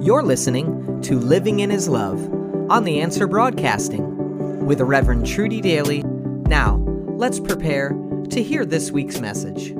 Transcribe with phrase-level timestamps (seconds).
[0.00, 2.20] You're listening to Living in His Love
[2.70, 6.02] on The Answer Broadcasting with Reverend Trudy Daly.
[6.02, 6.76] Now,
[7.16, 7.88] let's prepare
[8.30, 9.74] to hear this week's message.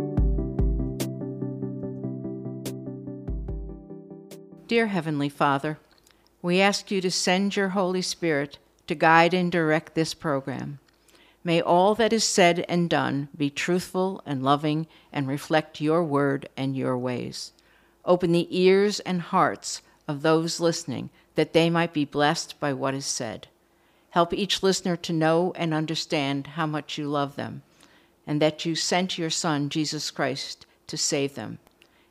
[4.67, 5.79] Dear Heavenly Father,
[6.41, 10.79] we ask you to send your Holy Spirit to guide and direct this program.
[11.45, 16.49] May all that is said and done be truthful and loving and reflect your word
[16.57, 17.53] and your ways.
[18.05, 22.95] Open the ears and hearts of those listening that they might be blessed by what
[22.95, 23.49] is said.
[24.11, 27.63] Help each listener to know and understand how much you love them,
[28.27, 31.59] and that you sent your Son, Jesus Christ, to save them,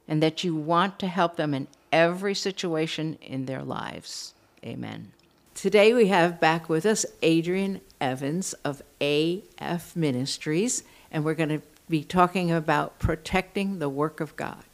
[0.08, 4.34] and that you want to help them in every situation in their lives.
[4.64, 5.12] Amen.
[5.56, 11.62] Today we have back with us Adrienne Evans of AF Ministries, and we're going to
[11.90, 14.66] be talking about protecting the work of God.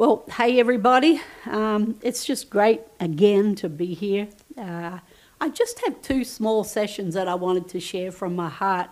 [0.00, 1.20] Well, hey everybody.
[1.44, 4.28] Um, it's just great again to be here.
[4.56, 5.00] Uh,
[5.38, 8.88] I just have two small sessions that I wanted to share from my heart.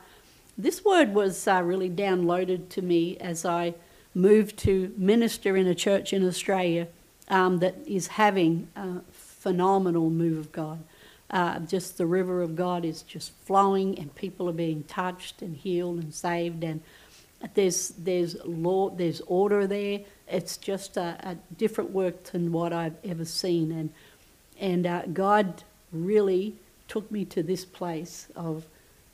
[0.59, 3.73] This word was uh, really downloaded to me as I
[4.15, 6.89] moved to minister in a church in Australia
[7.29, 10.85] um, that is having a phenomenal move of God.
[11.31, 15.57] Uh, just the river of God is just flowing, and people are being touched and
[15.57, 16.63] healed and saved.
[16.63, 16.83] And
[17.55, 20.01] there's there's law, there's order there
[20.31, 23.73] it's just a, a, different work than what I've ever seen.
[23.73, 23.91] And,
[24.61, 28.67] and uh, God really took me to this place of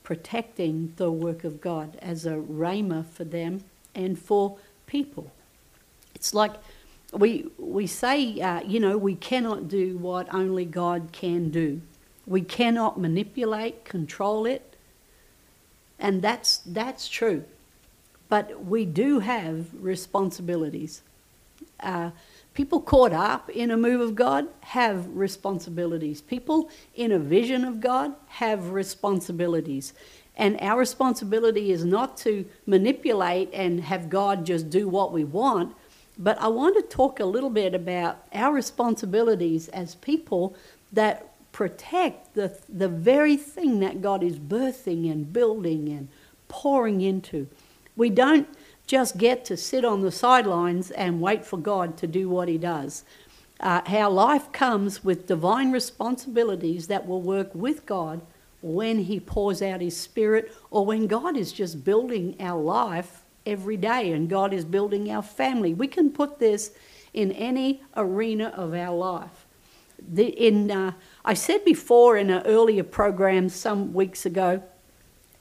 [0.03, 5.31] protecting the work of God as a rhema for them and for people.
[6.13, 6.53] It's like
[7.13, 11.81] we, we say, uh, you know, we cannot do what only God can do.
[12.27, 14.75] We cannot manipulate, control it.
[15.97, 17.45] And that's, that's true.
[18.29, 21.01] But we do have responsibilities.
[21.79, 22.11] Uh,
[22.53, 26.21] people caught up in a move of God have responsibilities.
[26.21, 29.93] People in a vision of God have responsibilities.
[30.37, 35.75] And our responsibility is not to manipulate and have God just do what we want.
[36.17, 40.55] But I want to talk a little bit about our responsibilities as people
[40.91, 46.09] that protect the, the very thing that God is birthing and building and
[46.47, 47.47] pouring into.
[47.95, 48.47] We don't
[48.87, 52.57] just get to sit on the sidelines and wait for God to do what He
[52.57, 53.03] does.
[53.59, 58.21] Uh, our life comes with divine responsibilities that will work with God
[58.61, 63.77] when He pours out His Spirit or when God is just building our life every
[63.77, 65.73] day and God is building our family.
[65.73, 66.71] We can put this
[67.13, 69.45] in any arena of our life.
[70.07, 70.91] The, in, uh,
[71.23, 74.61] I said before in an earlier program some weeks ago,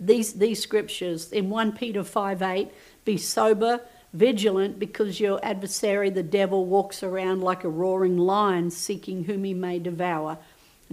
[0.00, 2.70] these, these scriptures in 1 Peter 5 8
[3.04, 3.80] be sober,
[4.12, 9.54] vigilant, because your adversary, the devil, walks around like a roaring lion, seeking whom he
[9.54, 10.38] may devour.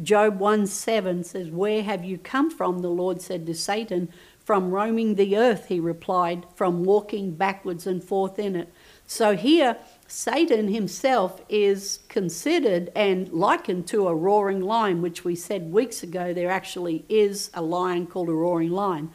[0.02, 2.80] Job 1 7 says, Where have you come from?
[2.80, 4.10] The Lord said to Satan.
[4.44, 8.74] From roaming the earth, he replied, from walking backwards and forth in it.
[9.06, 9.78] So here,
[10.12, 16.34] Satan himself is considered and likened to a roaring lion, which we said weeks ago
[16.34, 19.10] there actually is a lion called a roaring lion.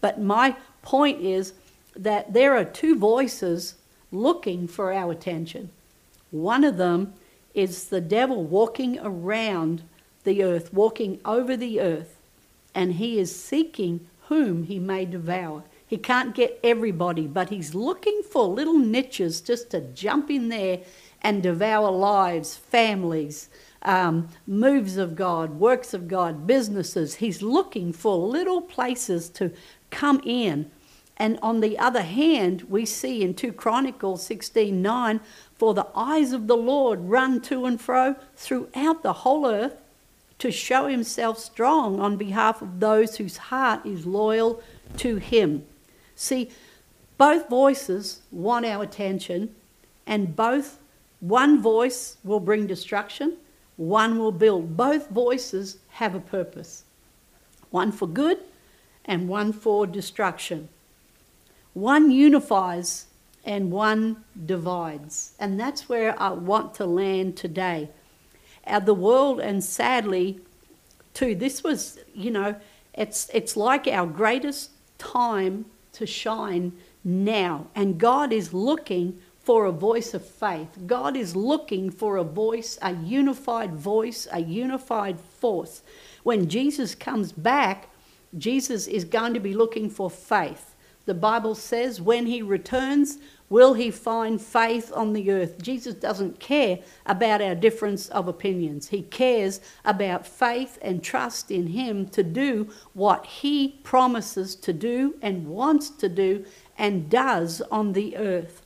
[0.00, 1.52] But my point is
[1.94, 3.76] that there are two voices
[4.10, 5.70] looking for our attention.
[6.32, 7.14] One of them
[7.54, 9.84] is the devil walking around
[10.24, 12.16] the earth, walking over the earth,
[12.74, 15.62] and he is seeking whom he may devour.
[15.90, 20.78] He can't get everybody, but he's looking for little niches just to jump in there
[21.20, 23.50] and devour lives, families,
[23.82, 27.16] um, moves of God, works of God, businesses.
[27.16, 29.52] He's looking for little places to
[29.90, 30.70] come in
[31.20, 35.20] and on the other hand, we see in 2 Chronicles 16 9,
[35.54, 39.76] for the eyes of the Lord run to and fro throughout the whole earth
[40.38, 44.62] to show himself strong on behalf of those whose heart is loyal
[44.96, 45.66] to him.
[46.20, 46.50] See,
[47.16, 49.54] both voices want our attention,
[50.06, 50.78] and both
[51.20, 53.38] one voice will bring destruction,
[53.78, 54.76] one will build.
[54.76, 56.84] Both voices have a purpose
[57.70, 58.38] one for good
[59.06, 60.68] and one for destruction.
[61.72, 63.06] One unifies
[63.46, 65.32] and one divides.
[65.38, 67.88] And that's where I want to land today.
[68.66, 70.40] Uh, the world, and sadly,
[71.14, 72.56] too, this was, you know,
[72.92, 76.72] it's, it's like our greatest time to shine
[77.04, 77.66] now.
[77.74, 80.68] And God is looking for a voice of faith.
[80.86, 85.82] God is looking for a voice, a unified voice, a unified force.
[86.22, 87.88] When Jesus comes back,
[88.36, 90.69] Jesus is going to be looking for faith.
[91.06, 93.18] The Bible says when he returns,
[93.50, 95.60] Will he find faith on the earth?
[95.60, 98.88] Jesus doesn't care about our difference of opinions.
[98.88, 105.16] He cares about faith and trust in him to do what he promises to do
[105.20, 106.44] and wants to do
[106.78, 108.64] and does on the earth.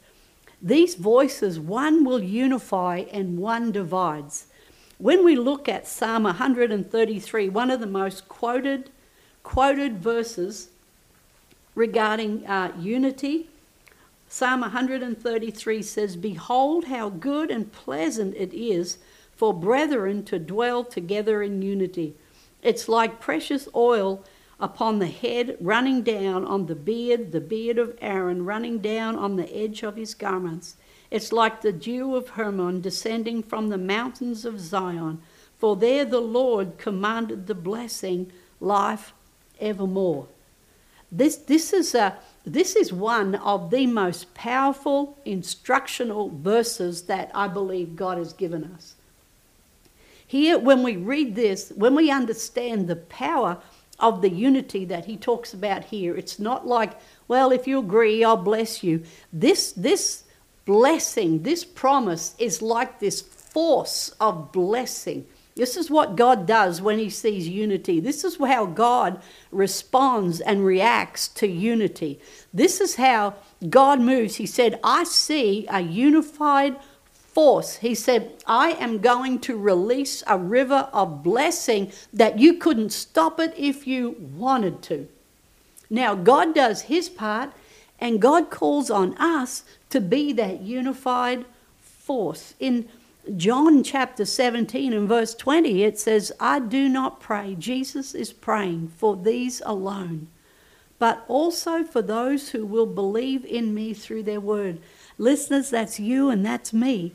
[0.60, 4.48] These voices, one will unify and one divides.
[4.98, 8.90] When we look at Psalm 133, one of the most quoted
[9.42, 10.70] quoted verses
[11.74, 13.48] regarding uh, unity
[14.34, 18.98] Psalm 133 says, Behold, how good and pleasant it is
[19.30, 22.16] for brethren to dwell together in unity.
[22.60, 24.24] It's like precious oil
[24.58, 29.36] upon the head, running down on the beard, the beard of Aaron, running down on
[29.36, 30.74] the edge of his garments.
[31.12, 35.22] It's like the dew of Hermon descending from the mountains of Zion.
[35.58, 39.12] For there the Lord commanded the blessing, life
[39.60, 40.26] evermore.
[41.16, 47.48] This, this is a this is one of the most powerful instructional verses that I
[47.48, 48.96] believe God has given us.
[50.26, 53.62] Here, when we read this, when we understand the power
[53.98, 58.22] of the unity that he talks about here, it's not like, well, if you agree,
[58.22, 59.04] I'll bless you.
[59.32, 60.24] This, this
[60.66, 65.26] blessing, this promise is like this force of blessing
[65.56, 68.00] this is what God does when He sees unity.
[68.00, 69.22] This is how God
[69.52, 72.18] responds and reacts to unity.
[72.52, 73.34] This is how
[73.68, 74.36] God moves.
[74.36, 76.76] He said, I see a unified
[77.12, 77.76] force.
[77.76, 83.38] He said, I am going to release a river of blessing that you couldn't stop
[83.38, 85.08] it if you wanted to.
[85.88, 87.52] Now, God does His part,
[88.00, 91.44] and God calls on us to be that unified
[91.80, 92.54] force.
[92.58, 92.88] In
[93.36, 97.56] John chapter 17 and verse 20, it says, I do not pray.
[97.58, 100.28] Jesus is praying for these alone,
[100.98, 104.78] but also for those who will believe in me through their word.
[105.16, 107.12] Listeners, that's you and that's me.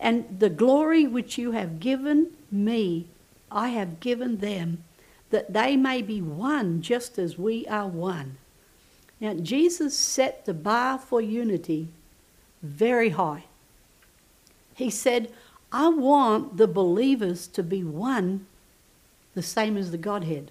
[0.00, 3.06] And the glory which you have given me,
[3.50, 4.84] I have given them,
[5.30, 8.38] that they may be one just as we are one.
[9.20, 11.88] Now, Jesus set the bar for unity
[12.62, 13.44] very high.
[14.76, 15.32] He said,
[15.72, 18.46] I want the believers to be one,
[19.34, 20.50] the same as the Godhead.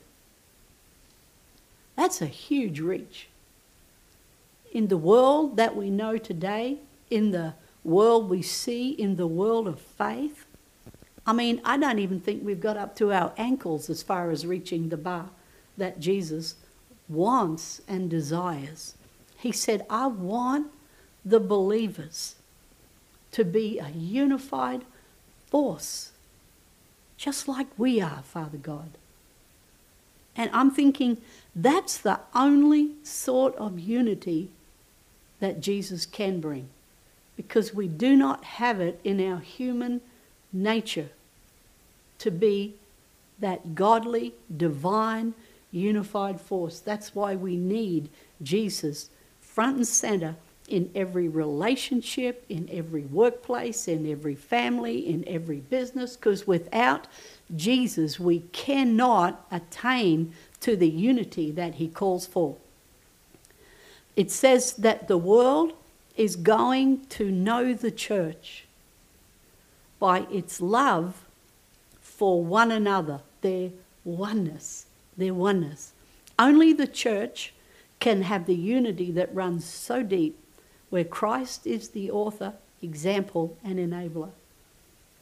[1.96, 3.28] That's a huge reach.
[4.74, 6.80] In the world that we know today,
[7.10, 10.46] in the world we see, in the world of faith,
[11.28, 14.46] I mean, I don't even think we've got up to our ankles as far as
[14.46, 15.30] reaching the bar
[15.78, 16.56] that Jesus
[17.08, 18.96] wants and desires.
[19.38, 20.72] He said, I want
[21.24, 22.36] the believers
[23.36, 24.86] to be a unified
[25.48, 26.14] force,
[27.18, 28.92] just like we are, Father God.
[30.38, 31.18] And I'm thinking
[31.54, 34.52] that's the only sort of unity
[35.42, 36.70] that Jesus can bring
[37.36, 40.00] because we do not have it in our human
[40.54, 41.10] nature
[42.20, 42.76] to be
[43.40, 45.34] that godly, divine,
[45.74, 46.80] unified force.
[46.80, 48.08] That's why we need
[48.42, 49.10] Jesus
[49.42, 56.16] front and center in every relationship, in every workplace, in every family, in every business,
[56.16, 57.08] because without
[57.56, 62.56] Jesus, we cannot attain to the unity that he calls for.
[64.16, 65.74] It says that the world
[66.18, 68.66] is going to know the church
[70.00, 71.26] by its love
[72.02, 73.72] for one another, their
[74.04, 74.86] oneness,
[75.18, 75.92] their oneness.
[76.40, 77.54] Only the church
[78.00, 80.38] can have the unity that runs so deep
[80.90, 84.32] where Christ is the author, example, and enabler.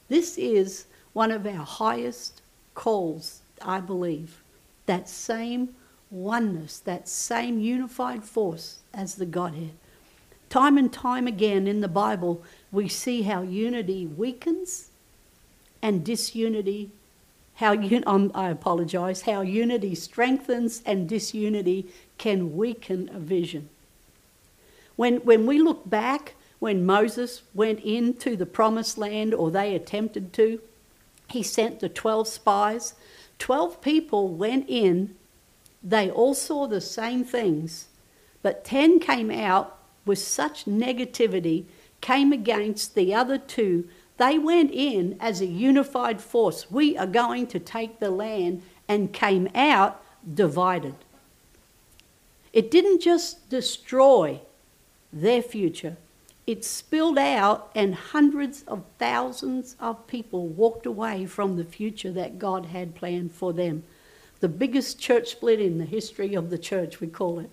[0.08, 2.42] This is one of our highest
[2.74, 4.42] calls, I believe.
[4.86, 5.74] That same
[6.10, 9.72] oneness, that same unified force as the Godhead.
[10.50, 14.90] Time and time again in the Bible, we see how unity weakens
[15.82, 16.90] and disunity,
[17.54, 23.68] how un- um, I apologize, how unity strengthens and disunity can weaken a vision.
[24.96, 30.32] When, when we look back, when Moses went into the promised land, or they attempted
[30.34, 30.60] to,
[31.28, 32.94] he sent the 12 spies.
[33.38, 35.14] 12 people went in,
[35.82, 37.88] they all saw the same things,
[38.42, 41.64] but 10 came out with such negativity,
[42.00, 43.88] came against the other two.
[44.16, 46.70] They went in as a unified force.
[46.70, 50.02] We are going to take the land, and came out
[50.34, 50.94] divided.
[52.52, 54.40] It didn't just destroy
[55.14, 55.96] their future.
[56.46, 62.38] It spilled out, and hundreds of thousands of people walked away from the future that
[62.38, 63.84] God had planned for them.
[64.40, 67.50] The biggest church split in the history of the church, we call it.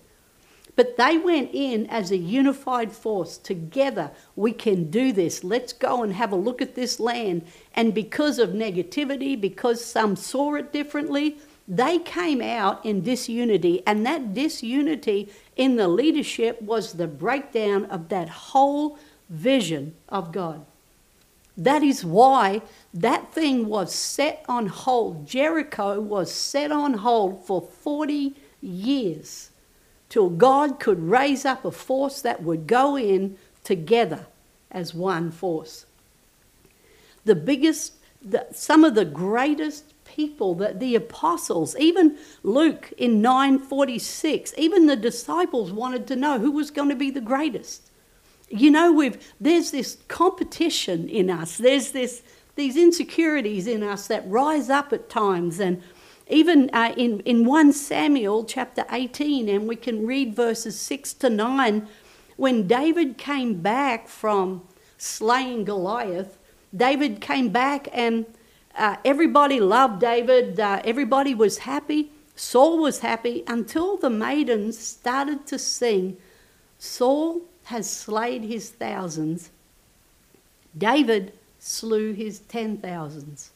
[0.76, 3.38] But they went in as a unified force.
[3.38, 5.44] Together, we can do this.
[5.44, 7.46] Let's go and have a look at this land.
[7.74, 11.38] And because of negativity, because some saw it differently,
[11.72, 13.82] they came out in disunity.
[13.88, 19.00] And that disunity in the leadership was the breakdown of that whole
[19.30, 20.66] vision of God.
[21.56, 22.62] That is why
[22.94, 25.26] that thing was set on hold.
[25.26, 29.52] Jericho was set on hold for 40 years
[30.10, 34.26] till God could raise up a force that would go in together
[34.70, 35.86] as one force.
[37.24, 44.54] The biggest, the, some of the greatest people, that the apostles, even Luke in 946,
[44.58, 47.90] even the disciples wanted to know who was going to be the greatest.
[48.50, 52.22] You know, we've, there's this competition in us, there's this,
[52.56, 55.60] these insecurities in us that rise up at times.
[55.60, 55.82] And
[56.28, 61.30] even uh, in, in 1 Samuel chapter 18, and we can read verses 6 to
[61.30, 61.88] 9,
[62.36, 64.64] when David came back from
[64.98, 66.38] slaying Goliath,
[66.76, 68.26] David came back and
[68.78, 72.12] uh, everybody loved David, uh, everybody was happy.
[72.36, 76.18] Saul was happy until the maidens started to sing,
[76.80, 79.52] Saul has slayed his thousands,
[80.76, 83.52] David slew his ten thousands.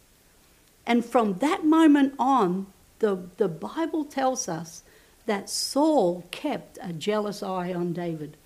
[0.86, 2.68] And from that moment on,
[3.00, 4.84] the, the Bible tells us
[5.26, 8.38] that Saul kept a jealous eye on David.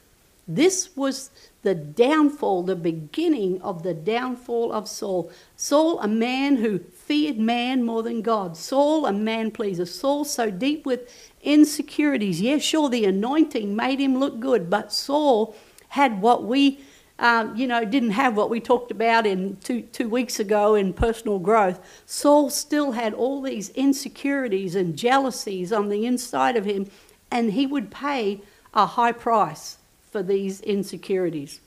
[0.51, 1.29] This was
[1.61, 5.31] the downfall, the beginning of the downfall of Saul.
[5.55, 8.57] Saul, a man who feared man more than God.
[8.57, 9.85] Saul, a man pleaser.
[9.85, 11.13] Saul, so deep with
[11.43, 12.41] insecurities.
[12.41, 15.55] Yes, sure, the anointing made him look good, but Saul
[15.89, 16.79] had what we
[17.19, 20.93] um, you know, didn't have what we talked about in two, two weeks ago in
[20.93, 21.79] personal growth.
[22.05, 26.89] Saul still had all these insecurities and jealousies on the inside of him,
[27.29, 28.41] and he would pay
[28.73, 29.78] a high price
[30.11, 31.59] for these insecurities.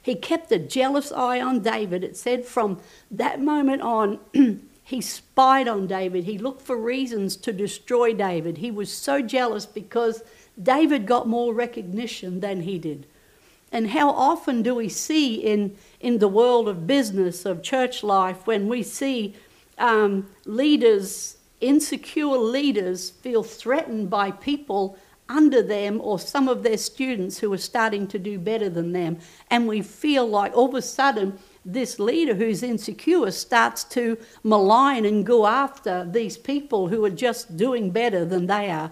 [0.00, 2.02] He kept a jealous eye on David.
[2.02, 2.80] It said from
[3.10, 4.18] that moment on,
[4.82, 6.24] he spied on David.
[6.24, 8.58] He looked for reasons to destroy David.
[8.58, 10.22] He was so jealous because
[10.60, 13.06] David got more recognition than he did.
[13.70, 18.46] And how often do we see in, in the world of business, of church life,
[18.46, 19.34] when we see
[19.76, 24.96] um, leaders, insecure leaders, feel threatened by people
[25.28, 29.18] under them or some of their students who are starting to do better than them.
[29.50, 35.04] And we feel like all of a sudden this leader who's insecure starts to malign
[35.04, 38.90] and go after these people who are just doing better than they are.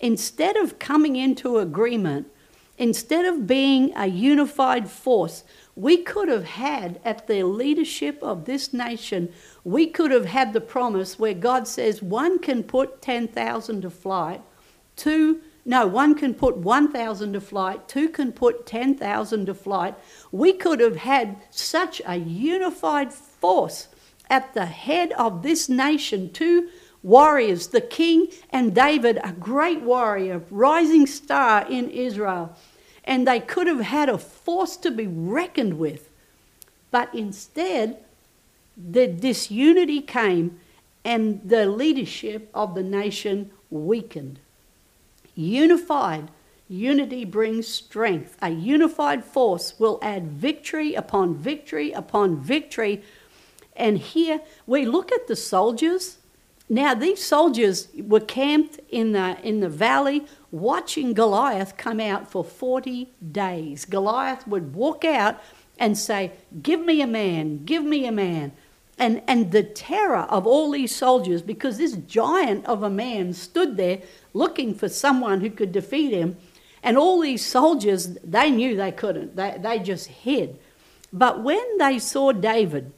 [0.00, 2.28] Instead of coming into agreement
[2.76, 5.44] Instead of being a unified force,
[5.76, 10.60] we could have had at the leadership of this nation, we could have had the
[10.60, 14.40] promise where God says one can put 10,000 to flight,
[14.96, 19.94] two, no, one can put 1,000 to flight, two can put 10,000 to flight.
[20.30, 23.88] We could have had such a unified force
[24.28, 26.68] at the head of this nation, two
[27.02, 32.56] warriors, the king and David, a great warrior, rising star in Israel.
[33.04, 36.10] And they could have had a force to be reckoned with.
[36.90, 37.98] But instead,
[38.76, 40.60] the disunity came
[41.04, 44.40] and the leadership of the nation weakened.
[45.34, 46.30] Unified,
[46.68, 48.36] unity brings strength.
[48.40, 53.02] A unified force will add victory upon victory upon victory.
[53.76, 56.18] And here we look at the soldiers
[56.68, 62.42] now, these soldiers were camped in the, in the valley watching Goliath come out for
[62.42, 63.84] 40 days.
[63.84, 65.42] Goliath would walk out
[65.78, 68.52] and say, Give me a man, give me a man.
[68.98, 73.76] And, and the terror of all these soldiers, because this giant of a man stood
[73.76, 73.98] there
[74.32, 76.36] looking for someone who could defeat him.
[76.82, 80.58] And all these soldiers, they knew they couldn't, they, they just hid.
[81.12, 82.92] But when they saw David,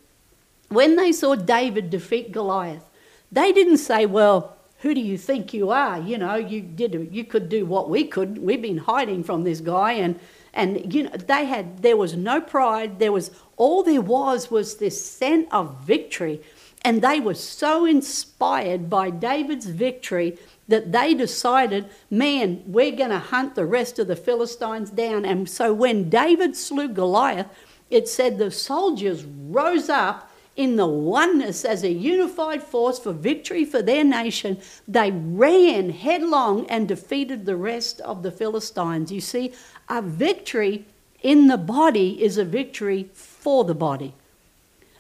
[0.69, 2.85] when they saw David defeat Goliath,
[3.31, 6.01] they didn't say, well, who do you think you are?
[6.01, 8.39] You know, you did you could do what we could.
[8.39, 10.19] We've been hiding from this guy and
[10.57, 12.99] and you know they had there was no pride.
[12.99, 16.41] There was all there was was this scent of victory.
[16.83, 23.19] And they were so inspired by David's victory that they decided, man, we're going to
[23.19, 25.25] hunt the rest of the Philistines down.
[25.25, 27.49] And so when David slew Goliath,
[27.91, 33.65] it said the soldiers rose up in the oneness as a unified force for victory
[33.65, 34.59] for their nation,
[34.89, 39.13] they ran headlong and defeated the rest of the Philistines.
[39.13, 39.53] You see,
[39.89, 40.85] a victory
[41.23, 44.15] in the body is a victory for the body.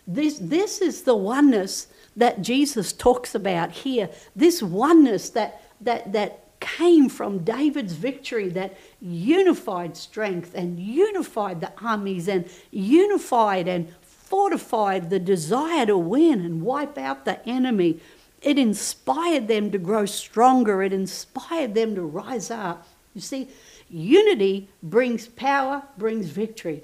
[0.06, 4.08] This, this is the oneness that Jesus talks about here.
[4.34, 11.72] This oneness that, that, that came from David's victory that unified strength and unified the
[11.82, 18.00] armies and unified and fortified the desire to win and wipe out the enemy.
[18.42, 22.86] It inspired them to grow stronger, it inspired them to rise up.
[23.14, 23.48] You see,
[23.90, 26.82] unity brings power, brings victory.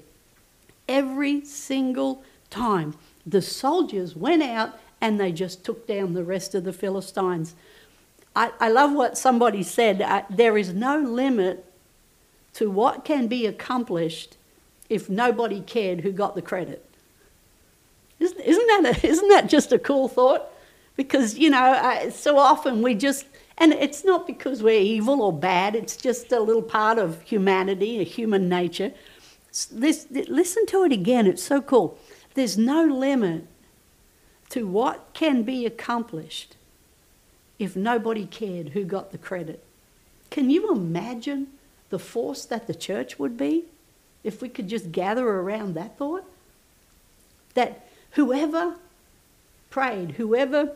[0.87, 2.95] Every single time
[3.25, 7.55] the soldiers went out and they just took down the rest of the Philistines.
[8.35, 11.65] I, I love what somebody said uh, there is no limit
[12.53, 14.37] to what can be accomplished
[14.89, 16.85] if nobody cared who got the credit.
[18.19, 20.49] Isn't, isn't, that, a, isn't that just a cool thought?
[20.95, 23.25] Because, you know, so often we just,
[23.57, 27.99] and it's not because we're evil or bad, it's just a little part of humanity,
[27.99, 28.91] a human nature.
[29.71, 31.97] This, listen to it again, it's so cool.
[32.33, 33.45] There's no limit
[34.49, 36.55] to what can be accomplished
[37.59, 39.63] if nobody cared who got the credit.
[40.31, 41.47] Can you imagine
[41.89, 43.65] the force that the church would be
[44.23, 46.25] if we could just gather around that thought?
[47.53, 48.77] That whoever
[49.69, 50.75] prayed, whoever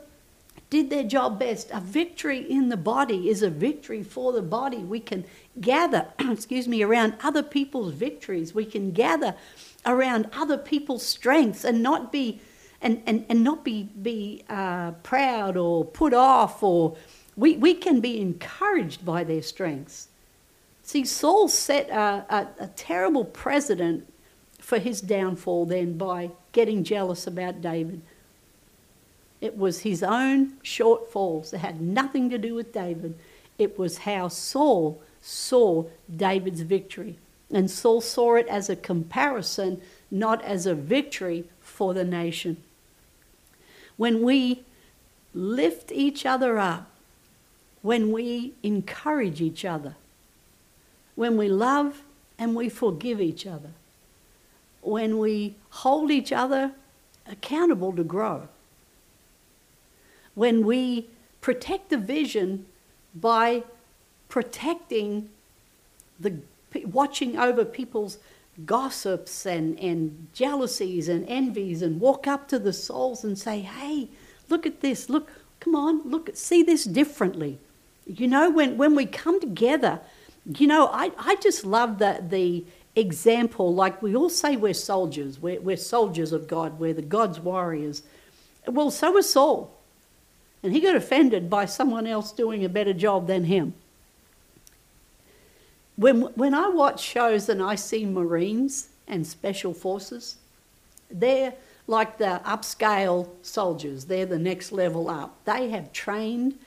[0.70, 4.78] did their job best, a victory in the body is a victory for the body.
[4.78, 5.24] We can
[5.62, 8.54] gather, excuse me, around other people's victories.
[8.54, 9.36] We can gather
[9.86, 12.42] around other people's strengths and not be
[12.80, 16.96] and, and, and not be, be uh, proud or put off or
[17.36, 20.10] we, we can be encouraged by their strengths.
[20.84, 24.12] See, Saul set a, a, a terrible precedent
[24.60, 28.02] for his downfall then by getting jealous about David.
[29.39, 31.53] It was his own shortfalls.
[31.53, 33.17] It had nothing to do with David.
[33.58, 37.17] It was how Saul saw David's victory.
[37.51, 42.58] And Saul saw it as a comparison, not as a victory for the nation.
[43.96, 44.63] When we
[45.34, 46.89] lift each other up,
[47.82, 49.96] when we encourage each other,
[51.15, 52.03] when we love
[52.38, 53.72] and we forgive each other,
[54.82, 56.72] when we hold each other
[57.25, 58.48] accountable to grow,
[60.38, 61.10] when we
[61.41, 62.63] protect the vision
[63.15, 63.63] by
[64.30, 65.28] protecting
[66.19, 66.32] the
[66.86, 68.19] watching over people's
[68.63, 74.10] gossips and, and jealousies and envies and walk up to the souls and say, hey,
[74.47, 77.58] look at this, look, come on, look, see this differently.
[78.06, 80.02] You know, when, when we come together,
[80.45, 82.63] you know, I, I just love the, the
[82.95, 87.39] example, like we all say we're soldiers, we're, we're soldiers of God, we're the God's
[87.39, 88.04] warriors.
[88.67, 89.77] Well, so was Saul.
[90.63, 93.74] And he got offended by someone else doing a better job than him
[95.98, 100.38] when, when I watch shows and I see Marines and Special Forces,
[101.12, 101.54] they're
[101.88, 104.06] like the upscale soldiers.
[104.06, 105.43] They're the next level up.
[105.46, 106.58] They have trained,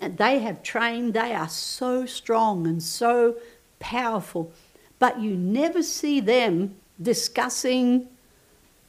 [0.00, 1.14] and they have trained.
[1.14, 3.36] They are so strong and so
[3.80, 4.52] powerful,
[4.98, 8.08] but you never see them discussing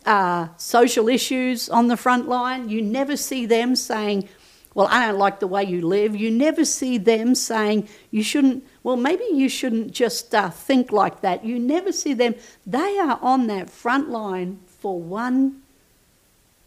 [0.06, 2.70] uh, social issues on the front line.
[2.70, 4.30] You never see them saying,
[4.76, 6.16] well, I don't like the way you live.
[6.16, 11.22] You never see them saying, you shouldn't, well, maybe you shouldn't just uh, think like
[11.22, 11.44] that.
[11.44, 12.36] You never see them.
[12.66, 15.64] They are on that front line for one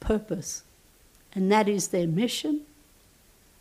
[0.01, 0.65] purpose,
[1.33, 2.63] and that is their mission,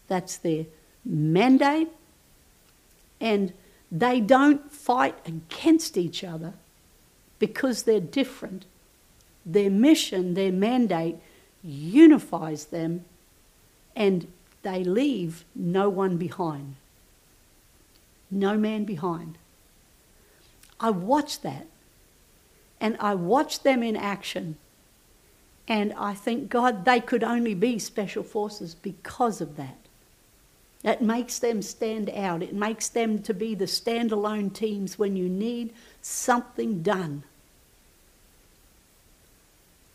[0.07, 0.65] that's their
[1.05, 1.89] mandate,
[3.19, 3.53] and
[3.91, 6.53] they don't fight against each other
[7.37, 8.65] because they're different.
[9.45, 11.17] Their mission, their mandate
[11.63, 13.05] unifies them
[13.95, 14.27] and
[14.63, 16.75] they leave no one behind.
[18.29, 19.37] No man behind.
[20.79, 21.67] I watch that
[22.79, 24.57] and I watch them in action.
[25.67, 29.77] And I think, God, they could only be special forces because of that.
[30.83, 32.41] It makes them stand out.
[32.41, 37.23] It makes them to be the standalone teams when you need something done.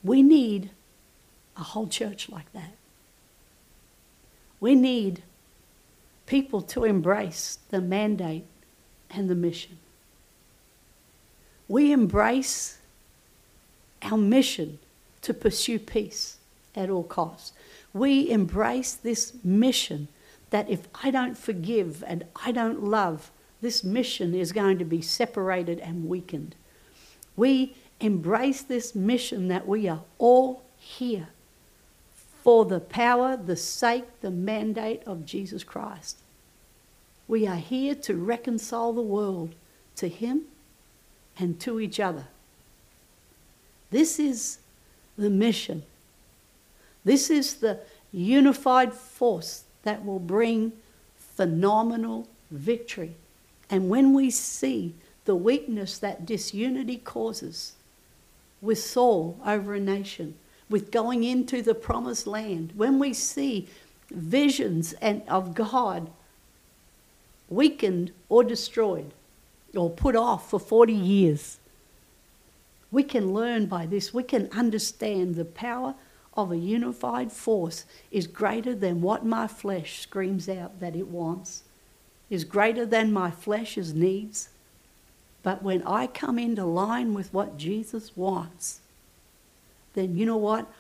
[0.04, 0.70] We need
[1.56, 2.74] a whole church like that.
[4.60, 5.22] We need
[6.26, 8.44] people to embrace the mandate
[9.10, 9.78] and the mission.
[11.68, 12.78] We embrace
[14.02, 14.78] our mission
[15.22, 16.38] to pursue peace
[16.74, 17.52] at all costs.
[17.92, 20.08] We embrace this mission
[20.50, 25.02] that if I don't forgive and I don't love, this mission is going to be
[25.02, 26.54] separated and weakened.
[27.36, 31.28] We embrace this mission that we are all here
[32.46, 36.18] for the power, the sake, the mandate of Jesus Christ.
[37.26, 39.56] We are here to reconcile the world
[39.96, 40.42] to Him
[41.36, 42.26] and to each other.
[43.90, 44.58] This is
[45.18, 45.82] the mission.
[47.04, 47.80] This is the
[48.12, 50.70] unified force that will bring
[51.18, 53.16] phenomenal victory.
[53.68, 57.72] And when we see the weakness that disunity causes
[58.62, 60.36] with Saul over a nation,
[60.68, 63.68] with going into the promised land, when we see
[64.10, 66.10] visions and of God
[67.48, 69.12] weakened or destroyed
[69.74, 71.58] or put off for 40 years,
[72.90, 75.94] we can learn by this, we can understand the power
[76.36, 81.62] of a unified force is greater than what my flesh screams out that it wants,
[82.28, 84.50] is greater than my flesh's needs.
[85.42, 88.80] But when I come into line with what Jesus wants,
[89.96, 90.70] then you know what?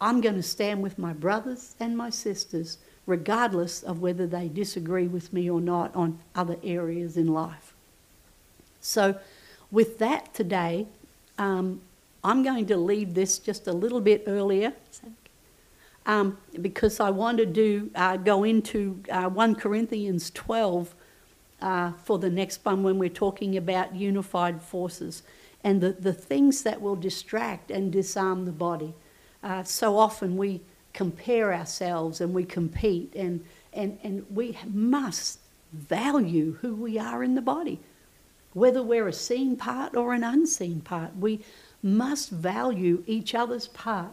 [0.00, 5.08] I'm going to stand with my brothers and my sisters, regardless of whether they disagree
[5.08, 7.74] with me or not on other areas in life.
[8.80, 9.18] So,
[9.72, 10.86] with that today,
[11.38, 11.80] um,
[12.22, 14.74] I'm going to leave this just a little bit earlier
[16.04, 20.94] um, because I want to do uh, go into uh, 1 Corinthians 12
[21.60, 25.22] uh, for the next one when we're talking about unified forces
[25.66, 28.94] and the, the things that will distract and disarm the body.
[29.42, 30.60] Uh, so often we
[30.92, 35.40] compare ourselves and we compete, and, and, and we must
[35.72, 37.80] value who we are in the body.
[38.52, 41.44] Whether we're a seen part or an unseen part, we
[41.82, 44.12] must value each other's part.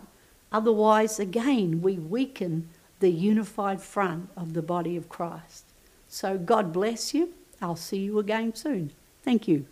[0.52, 2.68] Otherwise, again, we weaken
[3.00, 5.66] the unified front of the body of Christ.
[6.08, 7.36] So, God bless you.
[7.62, 8.92] I'll see you again soon.
[9.22, 9.68] Thank you.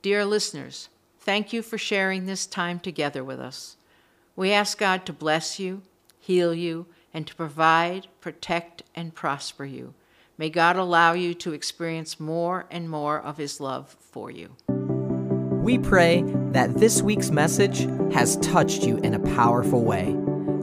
[0.00, 0.88] Dear listeners,
[1.26, 3.76] thank you for sharing this time together with us.
[4.36, 5.82] We ask God to bless you,
[6.20, 9.92] heal you, and to provide, protect, and prosper you.
[10.38, 14.54] May God allow you to experience more and more of His love for you.
[14.68, 17.80] We pray that this week's message
[18.12, 20.16] has touched you in a powerful way.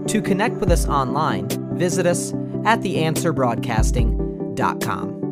[0.08, 2.32] To connect with us online, visit us
[2.64, 5.23] at theanswerbroadcasting.com.